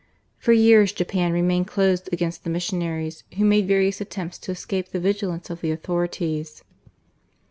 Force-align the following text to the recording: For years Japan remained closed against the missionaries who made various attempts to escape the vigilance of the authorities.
For 0.39 0.51
years 0.51 0.93
Japan 0.93 1.31
remained 1.31 1.67
closed 1.67 2.09
against 2.11 2.43
the 2.43 2.49
missionaries 2.49 3.23
who 3.37 3.45
made 3.45 3.67
various 3.67 4.01
attempts 4.01 4.39
to 4.39 4.51
escape 4.51 4.89
the 4.89 4.99
vigilance 4.99 5.51
of 5.51 5.61
the 5.61 5.69
authorities. 5.69 6.63